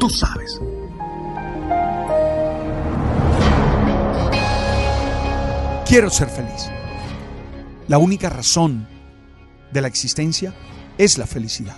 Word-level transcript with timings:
Tú 0.00 0.08
sabes. 0.08 0.58
Quiero 5.86 6.08
ser 6.08 6.30
feliz. 6.30 6.70
La 7.86 7.98
única 7.98 8.30
razón 8.30 8.88
de 9.70 9.82
la 9.82 9.88
existencia 9.88 10.54
es 10.96 11.18
la 11.18 11.26
felicidad. 11.26 11.76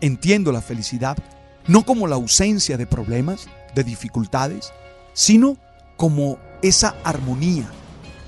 Entiendo 0.00 0.52
la 0.52 0.62
felicidad 0.62 1.18
no 1.66 1.84
como 1.84 2.06
la 2.06 2.14
ausencia 2.14 2.76
de 2.76 2.86
problemas, 2.86 3.48
de 3.74 3.82
dificultades, 3.82 4.72
sino 5.12 5.56
como 5.96 6.38
esa 6.62 6.94
armonía, 7.02 7.68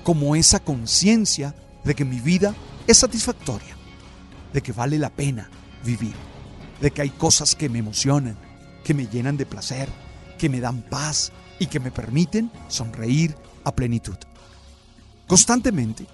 como 0.02 0.34
esa 0.34 0.58
conciencia 0.58 1.54
de 1.84 1.94
que 1.94 2.04
mi 2.04 2.18
vida 2.18 2.52
es 2.88 2.98
satisfactoria, 2.98 3.76
de 4.52 4.60
que 4.60 4.72
vale 4.72 4.98
la 4.98 5.10
pena 5.10 5.50
vivir, 5.84 6.16
de 6.80 6.90
que 6.90 7.02
hay 7.02 7.10
cosas 7.10 7.54
que 7.54 7.68
me 7.68 7.78
emocionan, 7.78 8.47
que 8.84 8.94
me 8.94 9.06
llenan 9.06 9.36
de 9.36 9.46
placer, 9.46 9.88
que 10.38 10.48
me 10.48 10.60
dan 10.60 10.82
paz 10.82 11.32
y 11.58 11.66
que 11.66 11.80
me 11.80 11.90
permiten 11.90 12.50
sonreír 12.68 13.36
a 13.64 13.74
plenitud. 13.74 14.16
Constantemente 15.26 16.06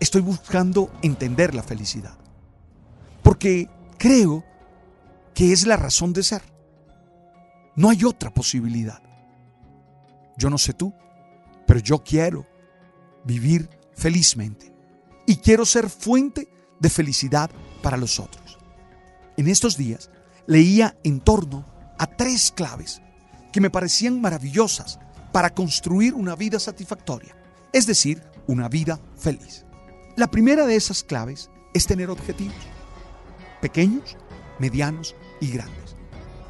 estoy 0.00 0.22
buscando 0.22 0.90
entender 1.02 1.54
la 1.54 1.62
felicidad, 1.62 2.16
porque 3.22 3.68
creo 3.98 4.44
que 5.34 5.52
es 5.52 5.66
la 5.66 5.76
razón 5.76 6.12
de 6.12 6.22
ser. 6.22 6.42
No 7.76 7.90
hay 7.90 8.04
otra 8.04 8.32
posibilidad. 8.32 9.02
Yo 10.38 10.50
no 10.50 10.58
sé 10.58 10.72
tú, 10.72 10.92
pero 11.66 11.80
yo 11.80 12.02
quiero 12.02 12.46
vivir 13.24 13.68
felizmente 13.94 14.72
y 15.26 15.36
quiero 15.36 15.66
ser 15.66 15.90
fuente 15.90 16.48
de 16.78 16.90
felicidad 16.90 17.50
para 17.82 17.96
los 17.96 18.20
otros. 18.20 18.58
En 19.36 19.48
estos 19.48 19.76
días 19.76 20.10
leía 20.46 20.96
en 21.04 21.20
torno 21.20 21.66
a 21.98 22.06
tres 22.06 22.52
claves 22.54 23.00
que 23.52 23.60
me 23.60 23.70
parecían 23.70 24.20
maravillosas 24.20 24.98
para 25.32 25.50
construir 25.50 26.14
una 26.14 26.34
vida 26.34 26.58
satisfactoria, 26.58 27.36
es 27.72 27.86
decir, 27.86 28.22
una 28.46 28.68
vida 28.68 29.00
feliz. 29.16 29.64
La 30.16 30.30
primera 30.30 30.66
de 30.66 30.76
esas 30.76 31.02
claves 31.02 31.50
es 31.74 31.86
tener 31.86 32.10
objetivos, 32.10 32.56
pequeños, 33.60 34.16
medianos 34.58 35.14
y 35.40 35.50
grandes. 35.50 35.96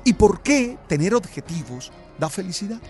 ¿Y 0.05 0.13
por 0.13 0.43
qué 0.43 0.79
tener 0.87 1.15
objetivos 1.15 1.91
da 2.19 2.31
felicidad? 2.31 2.81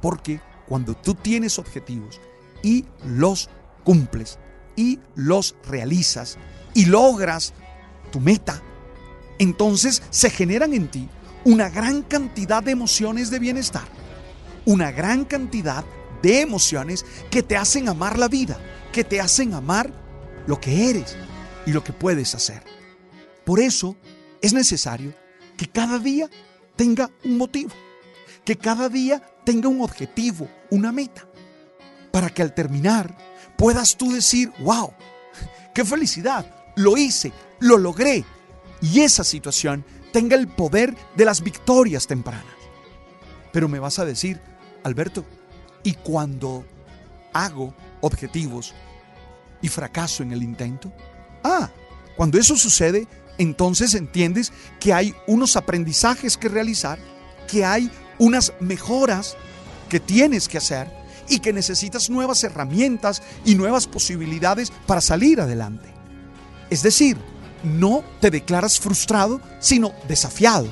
Porque 0.00 0.40
cuando 0.68 0.94
tú 0.94 1.14
tienes 1.14 1.58
objetivos 1.58 2.20
y 2.62 2.84
los 3.04 3.50
cumples 3.82 4.38
y 4.76 5.00
los 5.14 5.56
realizas 5.66 6.38
y 6.72 6.86
logras 6.86 7.52
tu 8.12 8.20
meta, 8.20 8.62
entonces 9.38 10.02
se 10.10 10.30
generan 10.30 10.72
en 10.72 10.88
ti 10.88 11.08
una 11.44 11.68
gran 11.68 12.02
cantidad 12.02 12.62
de 12.62 12.72
emociones 12.72 13.30
de 13.30 13.38
bienestar, 13.38 13.86
una 14.64 14.90
gran 14.90 15.24
cantidad 15.24 15.84
de 16.22 16.40
emociones 16.40 17.04
que 17.30 17.42
te 17.42 17.56
hacen 17.56 17.88
amar 17.88 18.18
la 18.18 18.28
vida, 18.28 18.58
que 18.92 19.04
te 19.04 19.20
hacen 19.20 19.52
amar 19.52 19.92
lo 20.46 20.60
que 20.60 20.90
eres 20.90 21.16
y 21.66 21.72
lo 21.72 21.84
que 21.84 21.92
puedes 21.92 22.34
hacer. 22.34 22.62
Por 23.44 23.60
eso 23.60 23.96
es 24.40 24.52
necesario 24.52 25.14
que 25.56 25.66
cada 25.66 25.98
día 25.98 26.30
tenga 26.76 27.10
un 27.24 27.36
motivo, 27.36 27.72
que 28.44 28.56
cada 28.56 28.88
día 28.88 29.22
tenga 29.44 29.68
un 29.68 29.82
objetivo, 29.82 30.48
una 30.70 30.92
meta, 30.92 31.28
para 32.10 32.30
que 32.30 32.42
al 32.42 32.54
terminar 32.54 33.16
puedas 33.56 33.96
tú 33.96 34.12
decir, 34.12 34.50
wow, 34.60 34.92
qué 35.74 35.84
felicidad, 35.84 36.46
lo 36.76 36.96
hice, 36.96 37.32
lo 37.60 37.76
logré, 37.76 38.24
y 38.80 39.00
esa 39.00 39.24
situación 39.24 39.84
tenga 40.14 40.36
el 40.36 40.46
poder 40.46 40.94
de 41.16 41.24
las 41.24 41.42
victorias 41.42 42.06
tempranas. 42.06 42.44
Pero 43.52 43.68
me 43.68 43.80
vas 43.80 43.98
a 43.98 44.04
decir, 44.04 44.40
Alberto, 44.84 45.24
¿y 45.82 45.94
cuando 45.94 46.64
hago 47.32 47.74
objetivos 48.00 48.74
y 49.60 49.66
fracaso 49.66 50.22
en 50.22 50.30
el 50.30 50.44
intento? 50.44 50.92
Ah, 51.42 51.68
cuando 52.14 52.38
eso 52.38 52.56
sucede, 52.56 53.08
entonces 53.38 53.94
entiendes 53.94 54.52
que 54.78 54.92
hay 54.92 55.12
unos 55.26 55.56
aprendizajes 55.56 56.36
que 56.36 56.48
realizar, 56.48 57.00
que 57.50 57.64
hay 57.64 57.90
unas 58.20 58.52
mejoras 58.60 59.36
que 59.88 59.98
tienes 59.98 60.48
que 60.48 60.58
hacer 60.58 60.88
y 61.28 61.40
que 61.40 61.52
necesitas 61.52 62.08
nuevas 62.08 62.44
herramientas 62.44 63.20
y 63.44 63.56
nuevas 63.56 63.88
posibilidades 63.88 64.70
para 64.86 65.00
salir 65.00 65.40
adelante. 65.40 65.88
Es 66.70 66.84
decir, 66.84 67.18
no 67.64 68.04
te 68.20 68.30
declaras 68.30 68.78
frustrado, 68.78 69.40
sino 69.58 69.92
desafiado, 70.06 70.68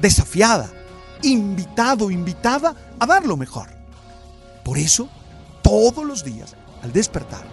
desafiada, 0.00 0.70
invitado, 1.22 2.10
invitada 2.10 2.74
a 2.98 3.06
dar 3.06 3.26
lo 3.26 3.36
mejor. 3.36 3.68
Por 4.64 4.78
eso, 4.78 5.08
todos 5.62 6.04
los 6.04 6.24
días, 6.24 6.56
al 6.82 6.92
despertar 6.92 7.44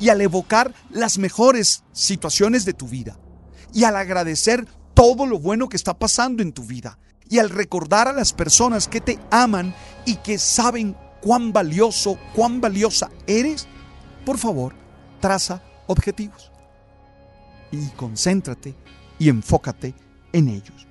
y 0.00 0.08
al 0.08 0.20
evocar 0.20 0.74
las 0.90 1.18
mejores 1.18 1.84
situaciones 1.92 2.64
de 2.64 2.74
tu 2.74 2.88
vida 2.88 3.16
y 3.72 3.84
al 3.84 3.96
agradecer 3.96 4.66
todo 4.94 5.26
lo 5.26 5.38
bueno 5.38 5.68
que 5.68 5.76
está 5.76 5.94
pasando 5.94 6.42
en 6.42 6.52
tu 6.52 6.64
vida 6.64 6.98
y 7.28 7.38
al 7.38 7.48
recordar 7.48 8.08
a 8.08 8.12
las 8.12 8.32
personas 8.32 8.88
que 8.88 9.00
te 9.00 9.18
aman 9.30 9.74
y 10.04 10.16
que 10.16 10.38
saben 10.38 10.96
cuán 11.22 11.52
valioso, 11.52 12.18
cuán 12.34 12.60
valiosa 12.60 13.10
eres, 13.26 13.66
por 14.26 14.38
favor, 14.38 14.74
traza 15.20 15.62
objetivos 15.86 16.51
y 17.72 17.88
concéntrate 17.96 18.74
y 19.18 19.28
enfócate 19.28 19.94
en 20.32 20.48
ellos. 20.48 20.86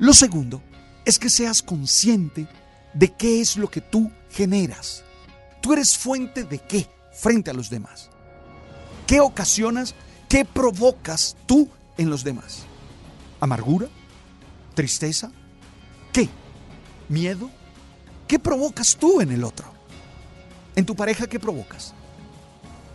Lo 0.00 0.12
segundo 0.12 0.60
es 1.04 1.18
que 1.18 1.30
seas 1.30 1.62
consciente 1.62 2.48
de 2.94 3.12
qué 3.12 3.40
es 3.40 3.56
lo 3.56 3.70
que 3.70 3.80
tú 3.80 4.10
generas. 4.30 5.04
Tú 5.60 5.72
eres 5.72 5.96
fuente 5.96 6.44
de 6.44 6.58
qué 6.58 6.88
frente 7.12 7.50
a 7.50 7.54
los 7.54 7.70
demás. 7.70 8.10
¿Qué 9.06 9.20
ocasionas, 9.20 9.94
qué 10.28 10.44
provocas 10.44 11.36
tú 11.46 11.68
en 11.98 12.10
los 12.10 12.24
demás? 12.24 12.64
¿Amargura? 13.38 13.88
¿Tristeza? 14.74 15.30
¿Qué? 16.12 16.28
¿Miedo? 17.08 17.50
¿Qué 18.26 18.38
provocas 18.38 18.96
tú 18.96 19.20
en 19.20 19.30
el 19.30 19.44
otro? 19.44 19.66
¿En 20.74 20.86
tu 20.86 20.96
pareja 20.96 21.26
qué 21.26 21.38
provocas? 21.38 21.92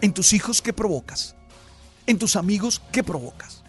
¿En 0.01 0.13
tus 0.13 0.33
hijos 0.33 0.61
qué 0.61 0.73
provocas? 0.73 1.36
¿En 2.07 2.17
tus 2.17 2.37
amigos 2.37 2.81
qué 2.91 3.03
provocas? 3.03 3.63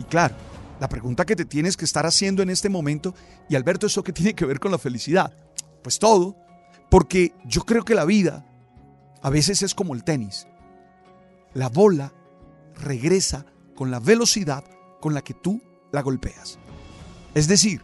Y 0.00 0.04
claro, 0.04 0.34
la 0.80 0.88
pregunta 0.88 1.26
que 1.26 1.36
te 1.36 1.44
tienes 1.44 1.76
que 1.76 1.84
estar 1.84 2.06
haciendo 2.06 2.42
en 2.42 2.50
este 2.50 2.70
momento, 2.70 3.14
y 3.48 3.54
Alberto, 3.54 3.86
¿eso 3.86 4.02
qué 4.02 4.12
tiene 4.12 4.34
que 4.34 4.46
ver 4.46 4.58
con 4.58 4.72
la 4.72 4.78
felicidad? 4.78 5.32
Pues 5.82 5.98
todo, 5.98 6.36
porque 6.90 7.34
yo 7.44 7.60
creo 7.62 7.84
que 7.84 7.94
la 7.94 8.06
vida 8.06 8.46
a 9.22 9.30
veces 9.30 9.62
es 9.62 9.74
como 9.74 9.94
el 9.94 10.04
tenis. 10.04 10.46
La 11.52 11.68
bola 11.68 12.12
regresa 12.76 13.44
con 13.74 13.90
la 13.90 14.00
velocidad 14.00 14.64
con 15.00 15.12
la 15.12 15.22
que 15.22 15.34
tú 15.34 15.62
la 15.92 16.00
golpeas. 16.00 16.58
Es 17.34 17.46
decir, 17.46 17.82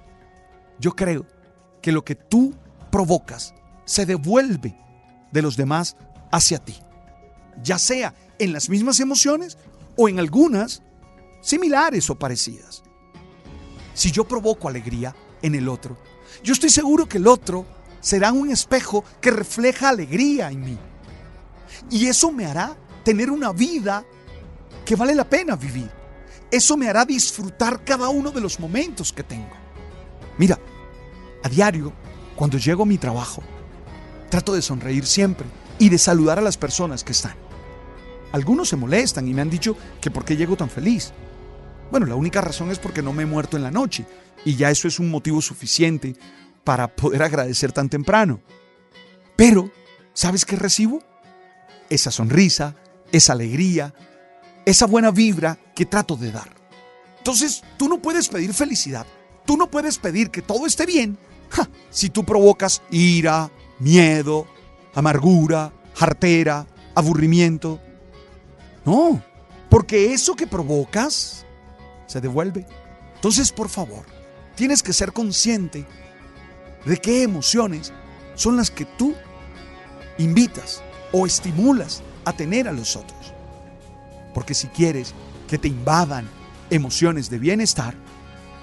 yo 0.78 0.92
creo 0.92 1.26
que 1.82 1.92
lo 1.92 2.04
que 2.04 2.14
tú 2.14 2.54
provocas 2.90 3.54
se 3.84 4.06
devuelve 4.06 4.76
de 5.32 5.42
los 5.42 5.56
demás 5.56 5.96
hacia 6.32 6.58
ti, 6.58 6.76
ya 7.62 7.78
sea 7.78 8.14
en 8.38 8.52
las 8.52 8.68
mismas 8.68 9.00
emociones 9.00 9.58
o 9.96 10.08
en 10.08 10.18
algunas 10.18 10.82
similares 11.40 12.08
o 12.10 12.18
parecidas. 12.18 12.82
Si 13.94 14.10
yo 14.10 14.26
provoco 14.26 14.68
alegría, 14.68 15.14
en 15.42 15.54
el 15.54 15.68
otro. 15.68 15.96
Yo 16.42 16.52
estoy 16.52 16.70
seguro 16.70 17.08
que 17.08 17.18
el 17.18 17.26
otro 17.26 17.66
será 18.00 18.32
un 18.32 18.50
espejo 18.50 19.04
que 19.20 19.30
refleja 19.30 19.88
alegría 19.88 20.50
en 20.50 20.64
mí. 20.64 20.78
Y 21.90 22.06
eso 22.06 22.30
me 22.32 22.46
hará 22.46 22.76
tener 23.04 23.30
una 23.30 23.52
vida 23.52 24.04
que 24.84 24.96
vale 24.96 25.14
la 25.14 25.28
pena 25.28 25.56
vivir. 25.56 25.90
Eso 26.50 26.76
me 26.76 26.88
hará 26.88 27.04
disfrutar 27.04 27.84
cada 27.84 28.08
uno 28.08 28.30
de 28.30 28.40
los 28.40 28.58
momentos 28.58 29.12
que 29.12 29.22
tengo. 29.22 29.54
Mira, 30.38 30.58
a 31.42 31.48
diario, 31.48 31.92
cuando 32.34 32.58
llego 32.58 32.82
a 32.82 32.86
mi 32.86 32.98
trabajo, 32.98 33.42
trato 34.30 34.52
de 34.54 34.62
sonreír 34.62 35.06
siempre 35.06 35.46
y 35.80 35.88
de 35.88 35.98
saludar 35.98 36.38
a 36.38 36.42
las 36.42 36.56
personas 36.56 37.02
que 37.02 37.10
están. 37.10 37.34
Algunos 38.30 38.68
se 38.68 38.76
molestan 38.76 39.26
y 39.26 39.34
me 39.34 39.42
han 39.42 39.50
dicho 39.50 39.76
que 40.00 40.12
por 40.12 40.24
qué 40.24 40.36
llego 40.36 40.56
tan 40.56 40.70
feliz. 40.70 41.12
Bueno, 41.90 42.06
la 42.06 42.14
única 42.14 42.40
razón 42.40 42.70
es 42.70 42.78
porque 42.78 43.02
no 43.02 43.12
me 43.12 43.24
he 43.24 43.26
muerto 43.26 43.56
en 43.56 43.64
la 43.64 43.72
noche 43.72 44.06
y 44.44 44.54
ya 44.54 44.70
eso 44.70 44.86
es 44.86 45.00
un 45.00 45.10
motivo 45.10 45.42
suficiente 45.42 46.14
para 46.62 46.94
poder 46.94 47.22
agradecer 47.24 47.72
tan 47.72 47.88
temprano. 47.88 48.40
Pero, 49.34 49.72
¿sabes 50.12 50.44
qué 50.44 50.54
recibo? 50.54 51.02
Esa 51.88 52.12
sonrisa, 52.12 52.76
esa 53.10 53.32
alegría, 53.32 53.92
esa 54.66 54.86
buena 54.86 55.10
vibra 55.10 55.58
que 55.74 55.86
trato 55.86 56.14
de 56.14 56.30
dar. 56.30 56.54
Entonces, 57.18 57.64
tú 57.76 57.88
no 57.88 58.00
puedes 58.00 58.28
pedir 58.28 58.54
felicidad, 58.54 59.06
tú 59.44 59.56
no 59.56 59.68
puedes 59.68 59.98
pedir 59.98 60.30
que 60.30 60.42
todo 60.42 60.66
esté 60.66 60.86
bien 60.86 61.18
si 61.90 62.10
tú 62.10 62.24
provocas 62.24 62.82
ira, 62.90 63.50
miedo, 63.78 64.46
amargura, 64.94 65.72
jartera, 65.94 66.66
aburrimiento. 66.94 67.80
No, 68.84 69.22
porque 69.68 70.12
eso 70.12 70.34
que 70.34 70.46
provocas 70.46 71.44
se 72.06 72.20
devuelve. 72.20 72.66
Entonces, 73.14 73.52
por 73.52 73.68
favor, 73.68 74.04
tienes 74.54 74.82
que 74.82 74.92
ser 74.92 75.12
consciente 75.12 75.86
de 76.84 76.96
qué 76.96 77.22
emociones 77.22 77.92
son 78.34 78.56
las 78.56 78.70
que 78.70 78.84
tú 78.84 79.14
invitas 80.18 80.82
o 81.12 81.26
estimulas 81.26 82.02
a 82.24 82.32
tener 82.32 82.68
a 82.68 82.72
los 82.72 82.96
otros. 82.96 83.34
Porque 84.34 84.54
si 84.54 84.68
quieres 84.68 85.14
que 85.48 85.58
te 85.58 85.68
invadan 85.68 86.28
emociones 86.70 87.30
de 87.30 87.38
bienestar, 87.38 87.94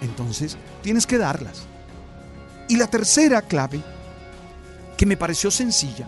entonces 0.02 0.58
tienes 0.82 1.06
que 1.06 1.18
darlas. 1.18 1.68
Y 2.70 2.78
la 2.78 2.88
tercera 2.88 3.42
clave, 3.42 3.82
que 4.98 5.06
me 5.06 5.16
pareció 5.16 5.52
sencilla, 5.52 6.08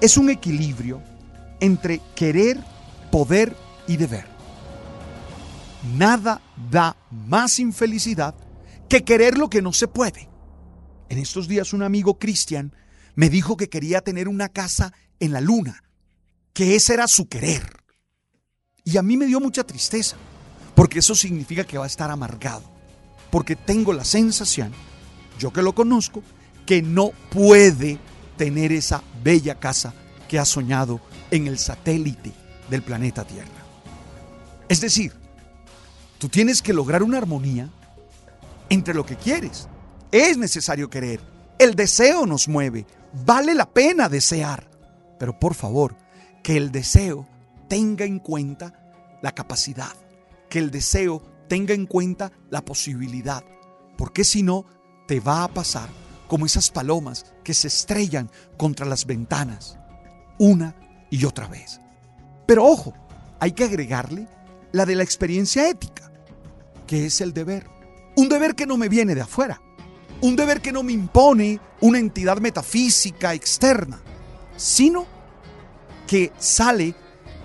es 0.00 0.16
un 0.16 0.28
equilibrio 0.28 1.00
entre 1.60 2.00
querer, 2.14 2.58
poder 3.10 3.56
y 3.86 3.96
deber. 3.96 4.26
Nada 5.96 6.40
da 6.70 6.96
más 7.10 7.58
infelicidad 7.58 8.34
que 8.88 9.04
querer 9.04 9.38
lo 9.38 9.48
que 9.48 9.62
no 9.62 9.72
se 9.72 9.88
puede. 9.88 10.28
En 11.08 11.18
estos 11.18 11.46
días 11.46 11.72
un 11.72 11.82
amigo 11.82 12.18
cristian 12.18 12.74
me 13.14 13.30
dijo 13.30 13.56
que 13.56 13.68
quería 13.68 14.00
tener 14.00 14.28
una 14.28 14.48
casa 14.48 14.92
en 15.20 15.32
la 15.32 15.40
luna, 15.40 15.84
que 16.52 16.74
ese 16.74 16.94
era 16.94 17.06
su 17.06 17.28
querer. 17.28 17.62
Y 18.82 18.96
a 18.96 19.02
mí 19.02 19.16
me 19.16 19.26
dio 19.26 19.40
mucha 19.40 19.64
tristeza, 19.64 20.16
porque 20.74 20.98
eso 20.98 21.14
significa 21.14 21.64
que 21.64 21.78
va 21.78 21.84
a 21.84 21.88
estar 21.88 22.10
amargado, 22.10 22.64
porque 23.30 23.56
tengo 23.56 23.92
la 23.92 24.04
sensación, 24.04 24.72
yo 25.38 25.52
que 25.52 25.62
lo 25.62 25.74
conozco, 25.74 26.22
que 26.66 26.82
no 26.82 27.10
puede 27.30 27.98
tener 28.36 28.72
esa 28.72 29.02
bella 29.22 29.54
casa 29.56 29.92
que 30.28 30.38
ha 30.38 30.44
soñado 30.44 31.00
en 31.30 31.46
el 31.46 31.58
satélite 31.58 32.32
del 32.68 32.82
planeta 32.82 33.24
Tierra. 33.24 33.50
Es 34.68 34.80
decir, 34.80 35.12
tú 36.18 36.28
tienes 36.28 36.62
que 36.62 36.72
lograr 36.72 37.02
una 37.02 37.18
armonía 37.18 37.68
entre 38.68 38.94
lo 38.94 39.04
que 39.04 39.16
quieres. 39.16 39.68
Es 40.10 40.36
necesario 40.38 40.88
querer. 40.88 41.20
El 41.58 41.74
deseo 41.74 42.26
nos 42.26 42.48
mueve. 42.48 42.86
Vale 43.24 43.54
la 43.54 43.70
pena 43.70 44.08
desear. 44.08 44.68
Pero 45.18 45.38
por 45.38 45.54
favor, 45.54 45.96
que 46.42 46.56
el 46.56 46.72
deseo 46.72 47.26
tenga 47.68 48.04
en 48.04 48.18
cuenta 48.18 49.18
la 49.22 49.32
capacidad, 49.32 49.92
que 50.48 50.58
el 50.58 50.70
deseo 50.70 51.22
tenga 51.48 51.74
en 51.74 51.86
cuenta 51.86 52.32
la 52.50 52.64
posibilidad, 52.64 53.44
porque 53.96 54.24
si 54.24 54.42
no, 54.42 54.66
te 55.06 55.20
va 55.20 55.44
a 55.44 55.48
pasar 55.48 55.88
como 56.34 56.46
esas 56.46 56.68
palomas 56.68 57.26
que 57.44 57.54
se 57.54 57.68
estrellan 57.68 58.28
contra 58.56 58.84
las 58.84 59.06
ventanas, 59.06 59.78
una 60.36 60.74
y 61.08 61.26
otra 61.26 61.46
vez. 61.46 61.80
Pero 62.44 62.64
ojo, 62.64 62.92
hay 63.38 63.52
que 63.52 63.62
agregarle 63.62 64.26
la 64.72 64.84
de 64.84 64.96
la 64.96 65.04
experiencia 65.04 65.68
ética, 65.68 66.10
que 66.88 67.06
es 67.06 67.20
el 67.20 67.32
deber. 67.32 67.68
Un 68.16 68.28
deber 68.28 68.56
que 68.56 68.66
no 68.66 68.76
me 68.76 68.88
viene 68.88 69.14
de 69.14 69.20
afuera, 69.20 69.62
un 70.22 70.34
deber 70.34 70.60
que 70.60 70.72
no 70.72 70.82
me 70.82 70.90
impone 70.90 71.60
una 71.80 72.00
entidad 72.00 72.38
metafísica 72.38 73.32
externa, 73.32 74.00
sino 74.56 75.06
que 76.08 76.32
sale 76.36 76.96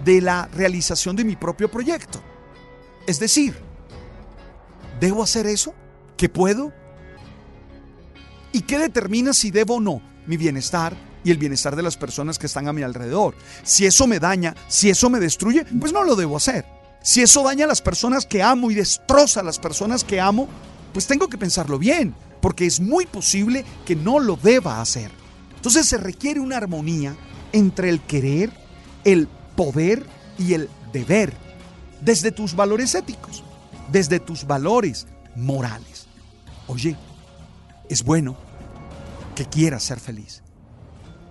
de 0.03 0.19
la 0.19 0.47
realización 0.47 1.15
de 1.15 1.25
mi 1.25 1.35
propio 1.35 1.69
proyecto. 1.69 2.23
Es 3.05 3.19
decir, 3.19 3.55
¿debo 4.99 5.21
hacer 5.21 5.45
eso? 5.45 5.75
¿Qué 6.17 6.27
puedo? 6.27 6.73
¿Y 8.51 8.61
qué 8.61 8.79
determina 8.79 9.33
si 9.33 9.51
debo 9.51 9.75
o 9.75 9.79
no 9.79 10.01
mi 10.25 10.37
bienestar 10.37 10.95
y 11.23 11.31
el 11.31 11.37
bienestar 11.37 11.75
de 11.75 11.83
las 11.83 11.97
personas 11.97 12.39
que 12.39 12.47
están 12.47 12.67
a 12.67 12.73
mi 12.73 12.81
alrededor? 12.81 13.35
Si 13.63 13.85
eso 13.85 14.07
me 14.07 14.19
daña, 14.19 14.55
si 14.67 14.89
eso 14.89 15.09
me 15.09 15.19
destruye, 15.19 15.65
pues 15.79 15.93
no 15.93 16.03
lo 16.03 16.15
debo 16.15 16.37
hacer. 16.37 16.65
Si 17.01 17.21
eso 17.21 17.43
daña 17.43 17.65
a 17.65 17.67
las 17.67 17.81
personas 17.81 18.25
que 18.25 18.43
amo 18.43 18.71
y 18.71 18.75
destroza 18.75 19.39
a 19.39 19.43
las 19.43 19.59
personas 19.59 20.03
que 20.03 20.19
amo, 20.19 20.49
pues 20.93 21.07
tengo 21.07 21.29
que 21.29 21.37
pensarlo 21.37 21.79
bien, 21.79 22.13
porque 22.41 22.65
es 22.65 22.79
muy 22.79 23.05
posible 23.05 23.63
que 23.85 23.95
no 23.95 24.19
lo 24.19 24.35
deba 24.35 24.81
hacer. 24.81 25.11
Entonces 25.55 25.85
se 25.85 25.97
requiere 25.97 26.39
una 26.39 26.57
armonía 26.57 27.15
entre 27.51 27.89
el 27.89 28.01
querer, 28.01 28.51
el 29.03 29.27
poder 29.55 30.05
y 30.37 30.53
el 30.53 30.69
deber, 30.91 31.33
desde 32.01 32.31
tus 32.31 32.55
valores 32.55 32.95
éticos, 32.95 33.43
desde 33.91 34.19
tus 34.19 34.45
valores 34.45 35.07
morales. 35.35 36.07
Oye, 36.67 36.95
es 37.89 38.03
bueno 38.03 38.37
que 39.35 39.45
quieras 39.45 39.83
ser 39.83 39.99
feliz, 39.99 40.43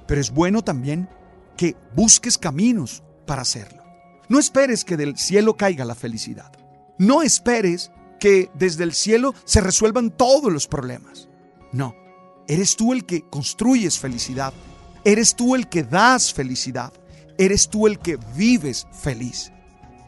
pero 0.07 0.21
es 0.21 0.31
bueno 0.31 0.63
también 0.63 1.09
que 1.57 1.77
busques 1.95 2.39
caminos 2.39 3.03
para 3.27 3.43
hacerlo. 3.43 3.83
No 4.29 4.39
esperes 4.39 4.85
que 4.85 4.97
del 4.97 5.17
cielo 5.17 5.57
caiga 5.57 5.85
la 5.85 5.95
felicidad. 5.95 6.53
No 6.99 7.23
esperes 7.23 7.91
que 8.21 8.51
desde 8.55 8.85
el 8.85 8.93
cielo 8.93 9.35
se 9.45 9.61
resuelvan 9.61 10.11
todos 10.11 10.53
los 10.53 10.67
problemas. 10.67 11.29
No, 11.73 11.95
eres 12.47 12.77
tú 12.77 12.93
el 12.93 13.07
que 13.07 13.23
construyes 13.23 13.99
felicidad. 13.99 14.53
Eres 15.05 15.35
tú 15.35 15.55
el 15.55 15.69
que 15.69 15.85
das 15.85 16.33
felicidad 16.35 16.93
eres 17.39 17.69
tú 17.69 17.87
el 17.87 18.01
que 18.01 18.19
vives 18.37 18.87
feliz. 18.93 19.53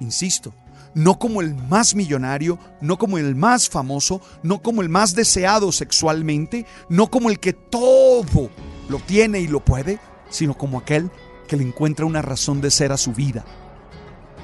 Insisto, 0.00 0.52
no 0.94 1.18
como 1.18 1.40
el 1.40 1.54
más 1.54 1.94
millonario, 1.94 2.58
no 2.80 2.98
como 2.98 3.18
el 3.18 3.34
más 3.36 3.68
famoso, 3.68 4.20
no 4.42 4.60
como 4.62 4.82
el 4.82 4.88
más 4.88 5.14
deseado 5.14 5.72
sexualmente, 5.72 6.66
no 6.88 7.10
como 7.10 7.30
el 7.30 7.38
que 7.38 7.52
todo 7.52 8.50
lo 8.88 8.98
tiene 8.98 9.40
y 9.40 9.46
lo 9.46 9.64
puede, 9.64 10.00
sino 10.30 10.56
como 10.56 10.78
aquel 10.78 11.10
que 11.46 11.56
le 11.56 11.64
encuentra 11.64 12.06
una 12.06 12.22
razón 12.22 12.60
de 12.60 12.70
ser 12.70 12.92
a 12.92 12.96
su 12.96 13.12
vida 13.12 13.44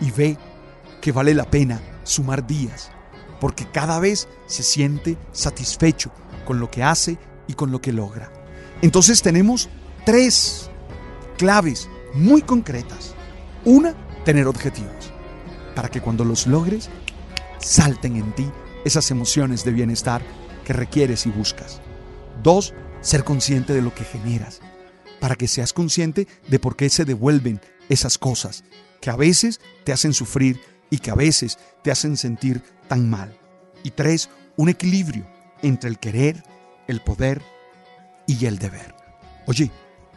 y 0.00 0.10
ve 0.10 0.36
que 1.00 1.12
vale 1.12 1.34
la 1.34 1.50
pena 1.50 1.80
sumar 2.04 2.46
días, 2.46 2.90
porque 3.40 3.66
cada 3.70 4.00
vez 4.00 4.28
se 4.46 4.62
siente 4.62 5.16
satisfecho 5.32 6.10
con 6.44 6.60
lo 6.60 6.70
que 6.70 6.82
hace 6.82 7.18
y 7.46 7.54
con 7.54 7.70
lo 7.70 7.80
que 7.80 7.92
logra. 7.92 8.32
Entonces 8.82 9.22
tenemos 9.22 9.68
tres 10.04 10.70
claves 11.38 11.88
muy 12.14 12.42
concretas. 12.42 13.14
Una, 13.64 13.94
tener 14.24 14.46
objetivos, 14.46 15.12
para 15.76 15.90
que 15.90 16.00
cuando 16.00 16.24
los 16.24 16.46
logres, 16.46 16.88
salten 17.58 18.16
en 18.16 18.34
ti 18.34 18.50
esas 18.84 19.10
emociones 19.10 19.62
de 19.62 19.72
bienestar 19.72 20.22
que 20.64 20.72
requieres 20.72 21.26
y 21.26 21.30
buscas. 21.30 21.80
Dos, 22.42 22.74
ser 23.02 23.22
consciente 23.24 23.74
de 23.74 23.82
lo 23.82 23.94
que 23.94 24.04
generas, 24.04 24.60
para 25.20 25.36
que 25.36 25.46
seas 25.46 25.74
consciente 25.74 26.26
de 26.48 26.58
por 26.58 26.76
qué 26.76 26.88
se 26.88 27.04
devuelven 27.04 27.60
esas 27.90 28.16
cosas 28.16 28.64
que 29.02 29.10
a 29.10 29.16
veces 29.16 29.60
te 29.84 29.92
hacen 29.92 30.14
sufrir 30.14 30.58
y 30.88 30.98
que 30.98 31.10
a 31.10 31.14
veces 31.14 31.58
te 31.82 31.90
hacen 31.90 32.16
sentir 32.16 32.62
tan 32.88 33.08
mal. 33.10 33.38
Y 33.84 33.90
tres, 33.90 34.30
un 34.56 34.70
equilibrio 34.70 35.28
entre 35.62 35.90
el 35.90 35.98
querer, 35.98 36.42
el 36.88 37.02
poder 37.02 37.42
y 38.26 38.46
el 38.46 38.58
deber. 38.58 38.94
Oye, 39.46 39.70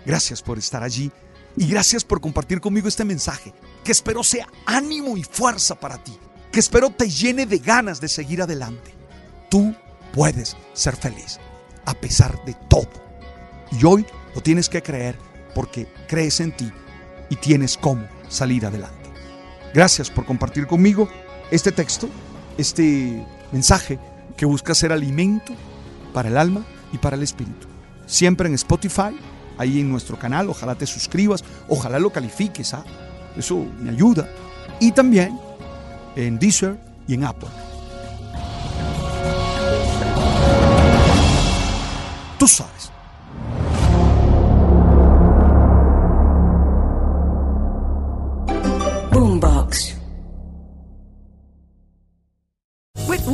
gracias 0.06 0.42
por 0.42 0.58
estar 0.58 0.84
allí 0.84 1.12
y 1.58 1.68
gracias 1.68 2.04
por 2.04 2.22
compartir 2.22 2.62
conmigo 2.62 2.88
este 2.88 3.06
mensaje, 3.06 3.54
que 3.84 3.92
espero 3.92 4.24
sea 4.24 4.48
ánimo 4.66 5.18
y 5.18 5.24
fuerza 5.24 5.76
para 5.76 6.04
ti, 6.04 6.18
que 6.52 6.60
espero 6.60 6.90
te 6.90 7.10
llene 7.10 7.46
de 7.46 7.60
ganas 7.60 8.00
de 8.00 8.08
seguir 8.08 8.42
adelante. 8.42 8.94
Tú 9.50 9.76
puedes 10.14 10.56
ser 10.74 10.96
feliz, 10.96 11.40
a 11.86 11.94
pesar 11.94 12.44
de 12.46 12.54
todo. 12.68 12.90
Y 13.72 13.86
hoy 13.86 14.06
lo 14.36 14.42
tienes 14.42 14.70
que 14.70 14.82
creer 14.82 15.18
porque 15.54 15.92
crees 16.08 16.40
en 16.40 16.56
ti 16.56 16.72
y 17.30 17.36
tienes 17.36 17.78
cómo 17.78 18.08
salir 18.30 18.66
adelante. 18.66 19.10
Gracias 19.74 20.10
por 20.10 20.26
compartir 20.26 20.68
conmigo 20.68 21.10
este 21.52 21.72
texto, 21.72 22.10
este 22.58 23.26
mensaje 23.52 24.00
que 24.38 24.46
busca 24.46 24.74
ser 24.74 24.92
alimento 24.92 25.54
para 26.14 26.30
el 26.30 26.38
alma 26.38 26.66
y 26.92 26.98
para 26.98 27.16
el 27.16 27.24
espíritu. 27.24 27.68
Siempre 28.06 28.48
en 28.48 28.56
Spotify, 28.56 29.16
ahí 29.60 29.82
en 29.82 29.90
nuestro 29.90 30.18
canal, 30.18 30.50
ojalá 30.50 30.74
te 30.74 30.88
suscribas, 30.88 31.44
ojalá 31.68 32.00
lo 32.00 32.10
califiques, 32.10 32.74
¿ah? 32.74 32.84
eso 33.38 33.68
me 33.80 33.92
ayuda. 33.92 34.28
Y 34.80 34.92
también 34.94 35.38
en 36.16 36.40
Deezer 36.40 36.78
y 37.08 37.14
en 37.14 37.26
Apple. 37.26 37.50
Tú 42.40 42.48
sabes. 42.48 42.90